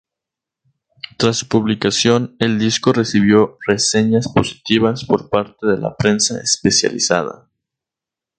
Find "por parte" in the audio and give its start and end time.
5.05-5.67